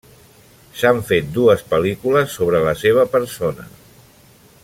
S'han 0.79 1.01
fet 1.09 1.27
dues 1.35 1.61
pel·lícules 1.73 2.33
sobre 2.39 2.63
la 2.69 2.73
seva 2.85 3.05
persona. 3.17 3.71